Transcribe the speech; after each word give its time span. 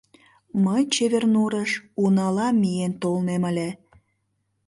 —Мый 0.63 0.83
«Чевер 0.93 1.25
нурыш» 1.33 1.71
унала 2.03 2.47
миен 2.61 2.93
толнем 3.01 3.43
ыле... 3.49 3.69